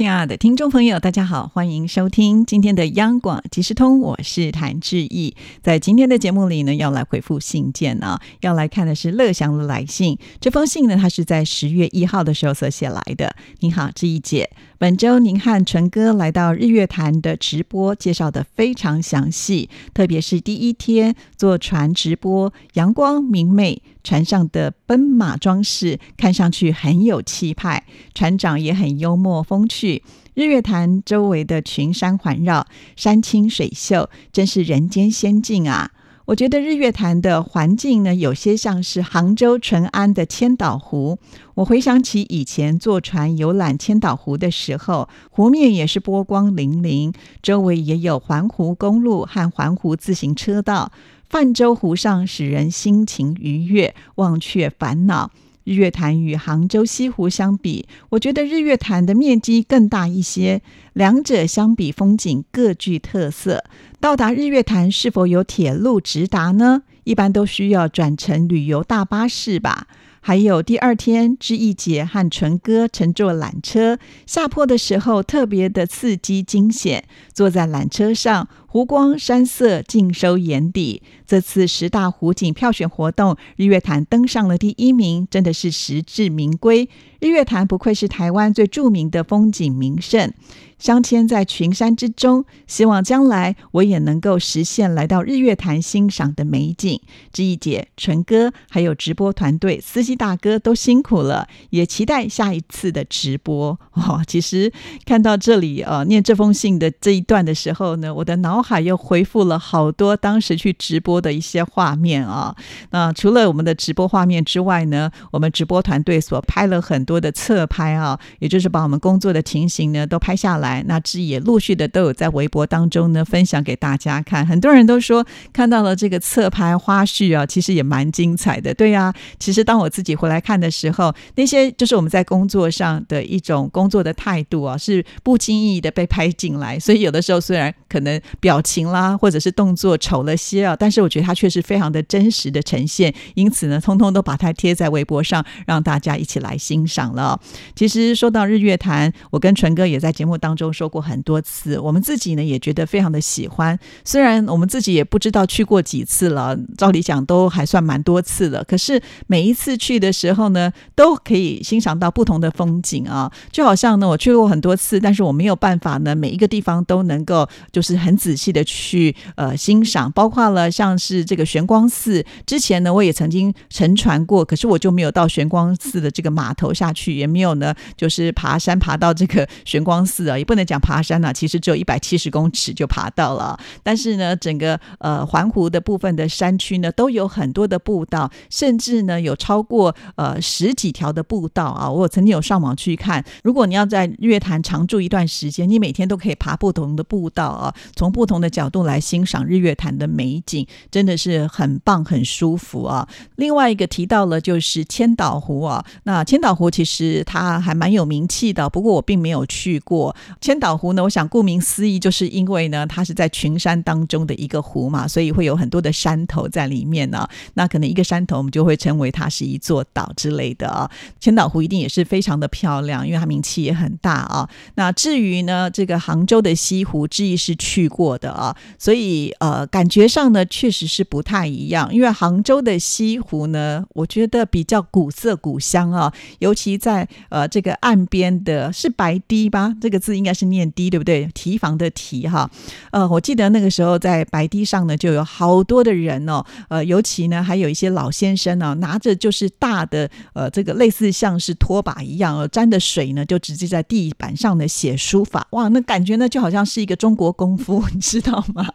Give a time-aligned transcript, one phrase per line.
[0.00, 5.36] 亲爱的听众朋友，大家好，欢迎收听今天的央广即时通，我是谭志毅。
[5.62, 10.16] 在今天的节目里呢，要来回复信件呢，要来看的是乐祥的来信。
[10.40, 13.36] 这封信呢，他是在十月一号的时候所写来的。
[13.58, 14.48] 你好，志毅姐。
[14.78, 30.02] 本周您和纯哥来到日月潭的直播，介绍的非常详细，特别是第一天坐船直播，阳光明媚，船上的奔马装饰看上去很有气派，船长也很幽默风趣。
[30.34, 35.90] 日月潭周围的群山环绕，山清水秀，真是人间仙境啊！
[36.26, 41.18] 我觉得日月潭的环境呢，有些像是杭州淳安的千岛湖。
[41.54, 50.92] 我回想起以前坐船游览千岛湖的时候，湖面也是波光粼粼，周围也有环湖公路和环湖自行车道。
[51.30, 55.30] 泛舟湖上，使人心情愉悦，忘却烦恼。
[55.62, 60.60] 日月潭与杭州西湖相比，我觉得日月潭的面积更大一些。
[60.92, 63.62] 两者相比，风景各具特色。
[64.00, 66.82] 到达日月潭是否有铁路直达呢？
[67.04, 69.86] 一般都需要转乘旅游大巴士吧。
[70.22, 77.04] 还有第二天，志毅姐和纯哥乘坐缆车下坡的时候，特别的刺激惊险。
[77.32, 81.02] 坐在缆车上，湖光山色尽收眼底。
[81.26, 86.88] 这次十大湖景票选活动，日月潭登上了第一名，真的是实至名归。
[87.20, 90.32] 日月潭不愧是台湾最著名的风景名胜。
[90.80, 96.98] 镶嵌在群山之中，希望将来我也能够实现来到日月潭欣赏的美景。
[97.30, 103.78] 知意姐、纯哥还有直播团队、司机大哥都辛苦了，也期待下一次的直播。
[103.92, 104.72] 哦，其实
[105.04, 112.56] 看到这里呃，念这封信的这一段的时候呢，我的脑海又恢复了好多当时去直播的一些画面啊。
[112.92, 120.69] 那除了我们的直播画面之外呢，我们直播团队所拍了很多的侧拍啊，也就是把我们工作的情形呢都拍下来。
[120.86, 128.72] 那志也陆续的都有在微博当中呢分享给大家看，很多人都说看到了这个侧拍花絮啊，其实也蛮精彩的。
[128.74, 136.78] 对呀，其实当我自己回来看的时候，那些就是我们在工作上的一种工作的态度啊，是不经意的被拍进来。
[136.78, 143.14] 所以有的时候虽然可能表情啦或者是动作丑了些啊，但是我觉得它却是非常的真实的呈现。
[143.34, 147.38] 因此呢，通通都把它贴在微博上，让大家一起来欣赏了。
[147.76, 150.70] 其实说到日月潭，我跟纯哥也在节目当中。
[150.72, 153.76] 说过很多次，我们自己呢也觉得非常的喜欢。
[154.04, 158.62] 虽然我们自己也不知道去过几次了，照理讲都还算蛮多次了。
[158.62, 163.30] 可是每一次去的时候呢，都可以欣赏到不同的风景啊。
[163.50, 170.12] 就好像呢，我去过很多次，但是我没有办法呢，每一个地方都能够就就是很仔细的去呃欣赏。
[170.12, 180.36] 包括了像是这个玄光寺，之前呢我也曾经乘船过，可是我就没有到玄光寺的这个码头下去，也没有呢就是爬山爬到这个玄光寺啊。
[180.36, 183.58] 也不能讲爬山了，其实只有一百七十公尺就爬到了。
[183.82, 191.88] 但是呢，整个呃环湖的部分的山区呢，都有很多的步道，甚至呢有超过呃十几条的步道啊。
[191.90, 203.08] 我曾经有上网去看，如果你要在月坛常住一段时间，你每天都可以爬不同的步道啊，从不同的角度来欣赏日月潭的美景，真的是很棒、很舒服啊。
[203.36, 210.14] 另外一个提到了就是千岛湖啊，那千岛湖其实它还蛮有名气的，不过我并没有去过。
[210.40, 217.28] 千岛湖呢，我想顾名思义，就是因为呢，它是在群山当中的一个湖嘛，所以会有很多的山头在里面呢。
[217.54, 220.90] 那可能一个山头，我们就会称为它是一座岛之类的啊。
[221.18, 224.48] 千岛湖一定也是非常的漂亮，因为它名气也很大啊。
[224.74, 231.94] 那至于呢，这个杭州的西湖，志毅是去过的啊，所以呃，感觉上呢，确实是不太一样。
[231.94, 240.30] 因为杭州的西湖呢，我觉得比较古色古香啊，尤其在呃这个岸边的是白堤吧，这个字应该。
[240.40, 241.28] 是念堤对不对？
[241.34, 242.50] 提防的提哈，
[242.92, 258.66] 呃，我记得那个时候在白堤上呢，就有好多的人哦，呃，尤其呢还有一些老先生呢，拿着就是大的呃这个类似像是拖把一样，沾的水呢就直接在地板上的写书法，哇，那感觉呢就好像是一个中国宫功夫， 你知道吗？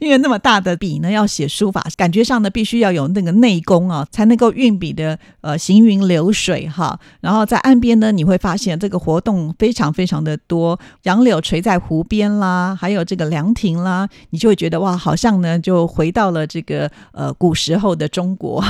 [0.00, 6.98] 因为那么大的笔呢，要写书法，感觉上呢必须要有那个内功啊，才能够运笔的呃行云流水哈。
[7.20, 18.62] 然后在岸边呢，你会发现这个活动非常非常的多，杨柳垂在湖边啦，还有这个凉亭啦，你就会觉得哇，好像呢就回到了这个呃古时候的中国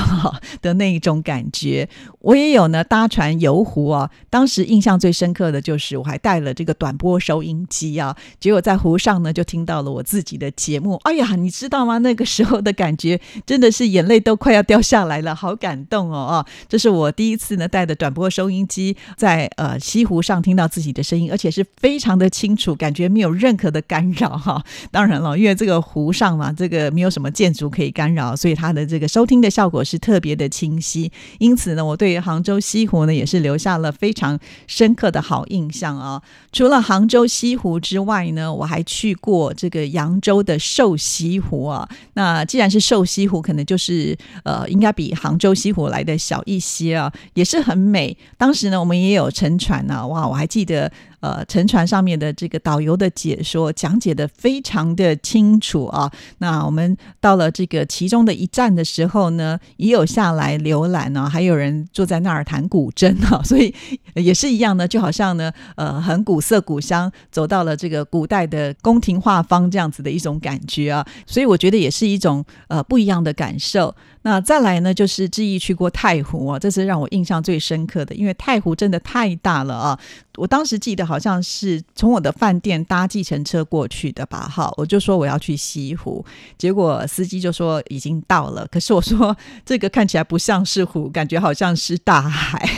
[0.61, 1.87] 的那一种感觉。
[2.19, 10.99] 我也有呢搭船游湖啊，当时印象最深刻的就是我还带了这个短波收音机啊，结果在湖上呢就听到了我自己的节目。
[11.05, 11.97] 哎呀，你知道吗？
[11.97, 16.17] 那个时候的感觉真的是眼泪都快要掉下来了，好感动哦！
[16.27, 24.61] 啊，这是我第一次呢带的短波收音机在呃西湖上听到自己的声音，而且是非常的清楚，感觉没有任何的干扰哈。
[24.91, 31.11] 当然了，因为这个湖上嘛，这个没有什么建筑可以干扰，所以它的这个收听的效果是特别的清晰。
[31.39, 36.21] 因此呢，我对杭州西湖呢也是留下了非常深刻的好印象啊。
[36.51, 41.87] 除了杭州西湖之外呢，我还去过我这个扬州的瘦西湖啊。
[42.13, 48.17] 那既然是瘦西湖，可能就是呃，应该比杭州西湖来的小一些啊，也是很美。
[48.37, 50.91] 当时呢，我们也有乘船呢，哇，我还记得。
[51.27, 56.09] 呃，沉船上面的这个导游的解说讲解的非常的清楚啊。
[56.37, 63.75] 那我们到了这个其中的一站的时候呢，也有下来浏览呢，还有人坐在那儿弹古筝啊， 所以
[64.13, 71.05] 也是一样的，就好像呢，呃，很古色古香，走到了这个古代的宫廷画舫这样子的一种感觉啊。
[71.25, 73.93] 所以我觉得也是一种呃不一样的感受。
[74.23, 79.99] 那再来呢，就是志毅去过太湖啊，这是让我印象最深刻的，因为太湖真的太大了啊。
[80.35, 86.23] 我当时记得好好像是从我的饭店搭计程车过去的吧，哈，我就说我要去西湖，
[86.59, 89.35] 结果司机就说已经到了，可是我说
[89.65, 92.69] 这个看起来不像是湖，感觉好像是大海，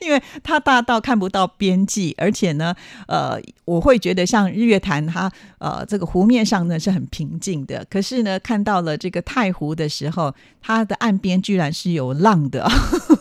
[0.00, 2.74] 因为它大到看不到边际，而且呢，
[3.06, 12.68] 呃，我会觉得像日月潭，它呃这个湖面上呢是很平静的，可是呢看到了这个太湖的时候，它的岸边居然是有浪的，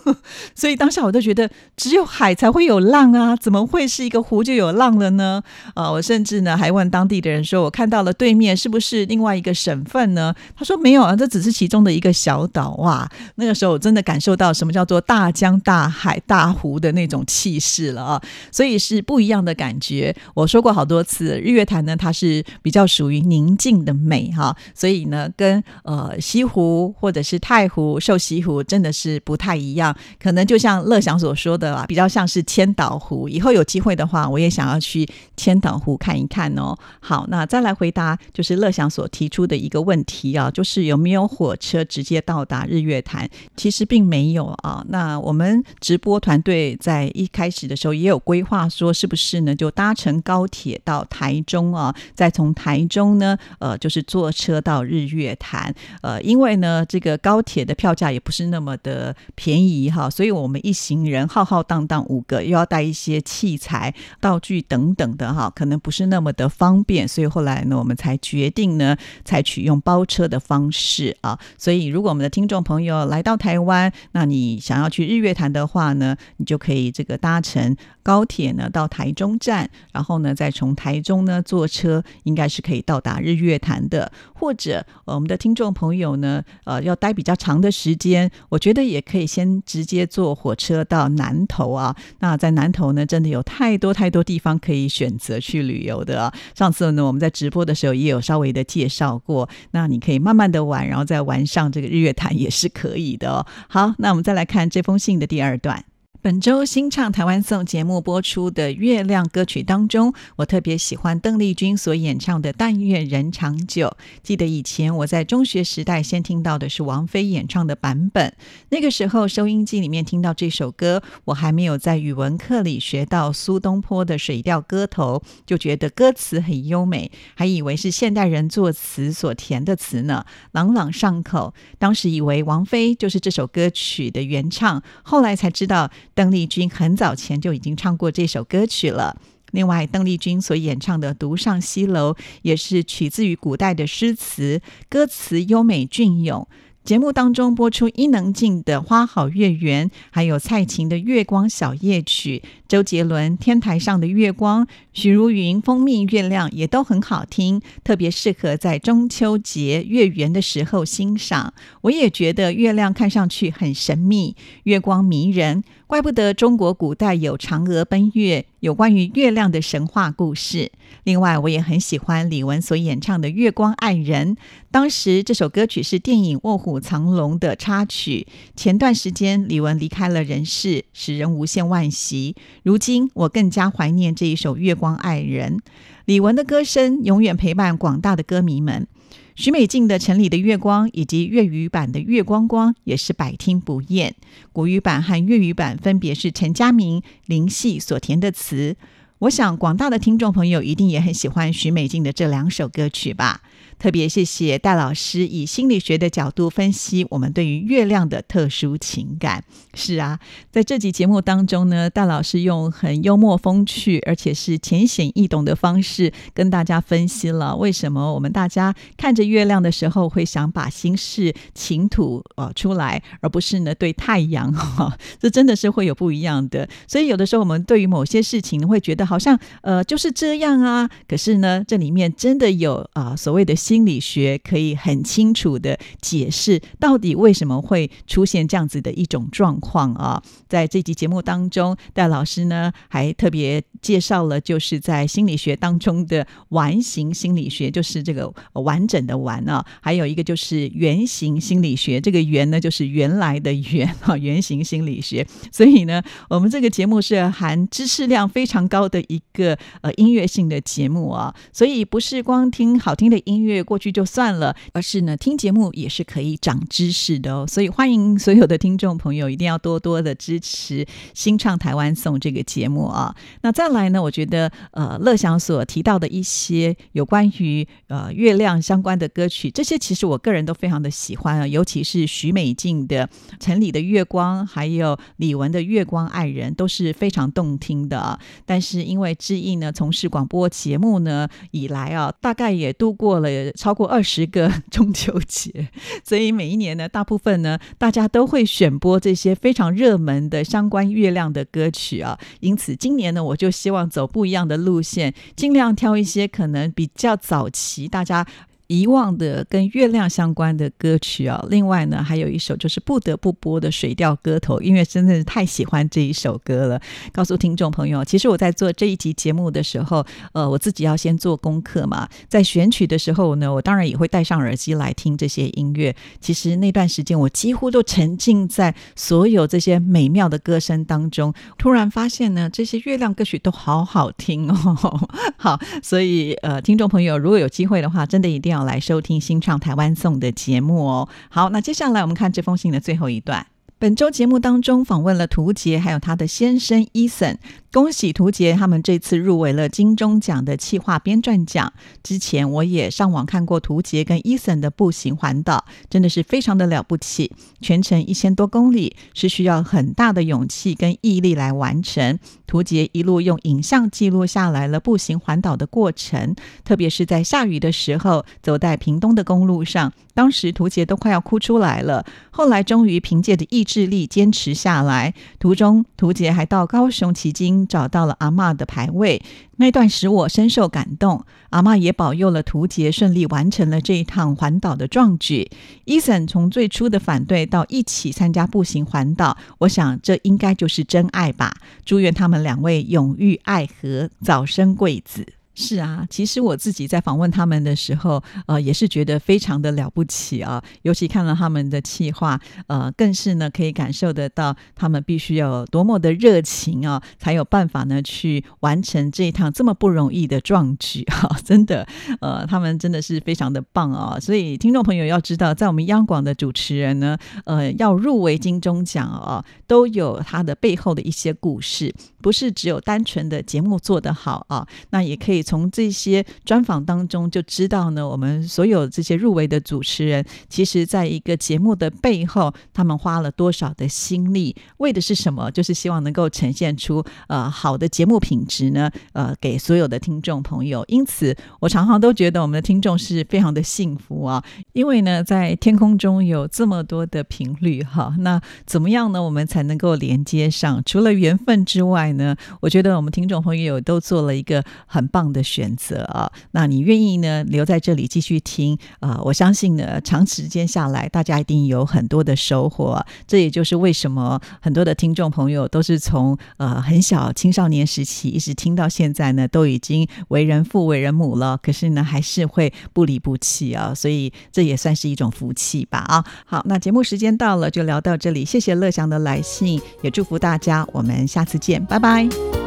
[0.56, 3.66] 所以当下我都觉得只有海才会有浪啊，怎么？
[3.66, 5.42] 会是一个湖就有浪了呢？
[5.74, 10.34] 啊，我甚至呢还问当地的人说，我看到了对面是不是另外一个省份呢？
[10.56, 12.76] 他说没有啊，这只是其中的一个小岛。
[12.76, 18.22] 哇，那个时候我真的感受到什么叫做大江大海大湖湖的那种气势了啊！
[18.52, 20.16] 所以是不一样的感觉。
[20.34, 29.96] 我说过好多次，日月潭呢，它是比较属于宁静的美哈，所以呢，跟呃西湖或者是太湖、瘦西湖真的是不太一样。
[30.20, 33.30] 可能就像乐祥所说的啊，比较像是千岛湖。
[33.30, 35.08] 以后有机会的话，我也想要去
[35.38, 36.76] 千岛湖看一看哦。
[37.00, 43.30] 好，那再来回答就是乐祥所提出的一个问题啊，就是有没有火车直接到达日月潭？
[43.56, 44.84] 其实并没有啊。
[44.90, 55.74] 那我们直播团队在一开始的时候也有规划说，是不是呢就搭乘高铁到台中啊，再从台中呢呃就是坐车到日月潭。
[56.02, 63.22] 呃，因为呢这个高铁的票价也不是那么的便宜哈，所以我们一行人浩浩荡荡五个，又要带一些。
[63.26, 71.38] 器材、道具等等的哈，可能不是那么的方便，所以后来呢，我们才决定呢，采取用包车的方式啊。
[71.58, 84.12] 所以，如果我们的听众朋友来到台湾，那你想要去日月潭的话呢，你就可以这个搭乘高铁呢到台中站，然后呢再从台中呢坐车，应该是可以到达日月潭的。
[84.34, 91.96] 或者我们的听众朋友呢，呃，要待比较长的时间，我觉得也可以先直接坐火车到南投啊。
[92.20, 93.42] 那在南投呢，真的有。
[93.46, 96.34] 太多太多地方可以选择去旅游的。
[96.56, 99.48] 上次呢，我们在直播的时候也有稍微的介绍过。
[99.72, 103.46] 那你可以慢慢的玩，然后再玩上这个日月潭也是可以的哦。
[103.70, 105.86] 好，那我们再来看这封信的第二段。
[106.26, 113.86] 本周新唱台湾颂节目播出的《月亮》歌曲当中，我特别喜欢邓丽君所演唱的《但愿人长久》。
[114.24, 118.34] 记得以前我在中学时代先听到的是王菲演唱的版本，
[118.70, 131.54] 那个时候收音机里面听到这首歌，我还没有在语文课里学到苏东坡的《水调歌头》，就觉得歌词很优美，还以为是现代人作词所填的词呢，朗朗上口。
[131.78, 135.92] 当时以为王菲就是这首歌曲的原唱，后来才知道。
[136.16, 139.18] 邓丽君很早前就已经唱过这首歌曲了。
[139.52, 146.48] 另外，邓丽君所演唱的《独上西楼》也是取自于古代的诗词，歌词优美隽永。
[146.84, 161.54] 节目当中播出伊能静的《花好月圆》，还有蔡琴的《月光小夜曲》，周杰伦《天台上的月光》，许茹芸《蜂蜜月亮》也都很好听，特别适合在中秋节月圆的时候欣赏。
[161.82, 165.64] 我也觉得月亮看上去很神秘，月光迷人。
[165.88, 170.72] 怪不得中国古代有嫦娥奔月，有关于月亮的神话故事。
[171.04, 174.36] 另外，我也很喜欢李玟所演唱的《月光爱人》。
[174.72, 178.26] 当时这首歌曲是电影《卧虎藏龙》的插曲。
[178.56, 182.36] 前段时间李玟离开了人世，使人无限惋惜。
[182.66, 185.58] 如今我更加怀念这一首《月光爱人》。
[186.06, 188.88] 李玟的歌声永远陪伴广大的歌迷们。
[189.36, 194.16] 许美静的《城里的月光》以及粤语版的《月光光》也是百听不厌。
[194.52, 198.76] 国语版和粤语版分别是陈嘉明、林夕所填的词。
[199.20, 203.42] 我想广大的听众朋友一定也很喜欢许美静的这两首歌曲吧。
[203.78, 209.44] 特别谢谢戴老师以心理学的角度分析我们对于月亮的特殊情感。
[209.74, 210.18] 是啊，
[210.50, 224.98] 在这集节目当中呢，戴老师用很幽默风趣，而且是浅显易懂的方式跟大家分析了为什么我们大家看着月亮的时候会想把心事倾吐呃出来，而不是呢对太阳哈。
[225.20, 226.68] 这真的是会有不一样的。
[226.88, 233.54] 所以有的时候我们对于某些事情会觉得好像呃就是这样啊，可是呢这里面真的有啊所谓的。
[233.66, 240.24] 心心理学可以很清楚的解释到底为什么会出现这样子的一种状况啊！
[240.48, 252.00] 在这集节目当中，戴老师呢还特别介绍了，就是在心理学当中的完形心理学，就是这个完整的完啊，还有一个就是原型心理学。
[252.00, 255.28] 这个原呢，就是原来的原啊，原型心理学。
[255.52, 263.55] 所以呢，我们这个节目是含知识量非常高的一个呃音乐性的节目啊，所以不是光听好听的音乐。
[263.64, 267.46] 过去就算了，而是呢，听节目也是可以长知识的哦。
[267.48, 270.84] 所以欢迎所有的听众朋友一定要多多的支持
[271.14, 273.16] 《新唱台湾颂》这个节目啊。
[273.42, 283.08] 那再来呢，我觉得呃，乐祥所提到的一些有关于呃月亮相关的歌曲，这些其实我个人都非常的喜欢啊，尤其是许美静的
[283.40, 288.20] 《城里的月光》，还有李玟的《月光爱人》，都是非常动听的。
[288.46, 293.36] 但是因为志毅呢从事广播节目呢以来啊，大概也度过了。
[293.54, 295.70] 超过二十个 中秋节，
[296.04, 302.18] 所以每一年呢，大部分呢，大家都会选播这些非常热门的相关月亮的歌曲啊。
[302.40, 308.26] 因此，今年呢，我就希望走不一样的路线，尽量挑一些可能比较早期大家。
[308.68, 316.82] 遗忘的跟月亮相关的歌曲啊，另外呢，还有一首就是不得不播的《水调歌头》，因为真的是太喜欢这一首歌了。
[317.12, 320.04] 告诉听众朋友，其实我在做这一集节目的时候，
[320.34, 325.96] 呃，我自己要先做功课嘛，在选曲的时候呢，我当然也会戴上耳机来听这些音乐。
[326.20, 335.08] 其实那段时间，我几乎都沉浸在所有这些美妙的歌声当中，突然发现呢，这些月亮歌曲都好好听哦。
[335.38, 338.55] 好，所以呃，听众朋友如果有机会的话，真的一定要。
[338.56, 341.10] 要来收听新唱台湾颂的节目哦。
[341.30, 343.46] 好，那接下来我们看这封信的最后一段。
[343.78, 347.38] 本周节目当中访问了涂杰，还有他的先生伊森。
[347.74, 351.74] 恭喜涂杰，他们这次入围了金钟奖的企划编撰奖。
[352.02, 357.34] 之前我也上网看过涂杰跟伊森的步行环岛，真的是非常的了不起。
[357.60, 362.18] 全程一千多公里，是需要很大的勇气跟毅力来完成。
[362.48, 372.06] 涂杰一路用影像记录下来了步行环岛的过程，特别是在下雨的时候，走在屏东的公路上，当时涂杰都快要哭出来了。
[372.32, 375.14] 后来终于凭借着意志力坚持下来。
[375.40, 377.56] 途中，图杰还到高雄旗津。
[377.68, 379.22] 找到了阿妈的牌位，
[379.58, 381.26] 那段使我深受感动。
[381.50, 385.50] 阿妈也保佑了图杰顺利完成了这一趟环岛的壮举。
[385.86, 391.56] 伊森从最初的反对到一起参加步行环岛，我想这应该就是真爱吧。
[391.84, 395.26] 祝愿他们两位永浴爱河，早生贵子。
[395.56, 400.62] 是啊，其实我自己在访问他们的时候，呃，也是觉得非常的了不起啊。
[400.82, 411.30] 尤其看了他们的企划，呃，更是呢可以感受得到他们必须要有多么的热情啊，才有办法呢去完成这一趟这么不容易的壮举啊！
[411.46, 411.88] 真的，
[412.20, 414.20] 呃，他们真的是非常的棒啊。
[414.20, 425.45] 所以听众朋友要知道，在我们央广的主持人呢，呃，要入围金钟奖啊，都有他的背后的一些故事，不是只有单纯的节目做得好啊，那也可以。
[425.46, 435.52] 从这些专访当中就知道呢，我们所有这些入围的主持人，其实在一个节目的背后，他们花了多少的心力，为的是什么？
[435.52, 440.84] 就是希望能够呈现出呃好的节目品质呢，呃，给所有的听众朋友。
[440.88, 449.22] 因此，我常常都觉得我们的听众是非常的幸福啊，因为呢，在天空中有这么多的频率哈，那怎么样呢？
[449.22, 450.82] 我们才能够连接上？
[450.86, 456.32] 除了缘分之外呢，我觉得我们听众朋友都做了一个很棒的选择啊。
[456.52, 459.20] 那你愿意呢留在这里继续听啊？
[459.26, 463.06] 我相信呢，长时间下来，大家一定有很多的收获。
[463.28, 473.94] 这也就是为什么很多的听众朋友都是从呃很小青少年时期一直听到现在呢，都已经为人父为人母了，可是呢还是会不离不弃啊。
[473.94, 476.26] 所以这也算是一种福气吧啊。
[476.46, 478.46] 好，那节目时间到了，就聊到这里。
[478.46, 480.88] 谢谢乐祥的来信，也祝福大家。
[480.94, 482.65] 我们下次见，拜拜。